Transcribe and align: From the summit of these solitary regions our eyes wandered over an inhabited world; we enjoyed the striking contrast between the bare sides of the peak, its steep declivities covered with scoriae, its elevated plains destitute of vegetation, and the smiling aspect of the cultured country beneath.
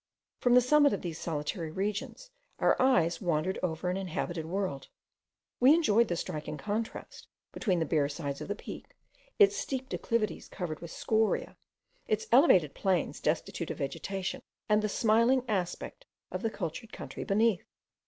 From 0.39 0.55
the 0.55 0.61
summit 0.61 0.93
of 0.93 1.03
these 1.03 1.19
solitary 1.19 1.69
regions 1.69 2.31
our 2.57 2.75
eyes 2.81 3.21
wandered 3.21 3.59
over 3.61 3.87
an 3.87 3.97
inhabited 3.97 4.47
world; 4.47 4.87
we 5.59 5.75
enjoyed 5.75 6.07
the 6.07 6.15
striking 6.15 6.57
contrast 6.57 7.27
between 7.51 7.77
the 7.77 7.85
bare 7.85 8.09
sides 8.09 8.41
of 8.41 8.47
the 8.47 8.55
peak, 8.55 8.97
its 9.37 9.55
steep 9.55 9.89
declivities 9.89 10.47
covered 10.47 10.79
with 10.79 10.89
scoriae, 10.89 11.55
its 12.07 12.25
elevated 12.31 12.73
plains 12.73 13.19
destitute 13.19 13.69
of 13.69 13.77
vegetation, 13.77 14.41
and 14.67 14.81
the 14.81 14.89
smiling 14.89 15.43
aspect 15.47 16.07
of 16.31 16.41
the 16.41 16.49
cultured 16.49 16.91
country 16.91 17.23
beneath. 17.23 17.67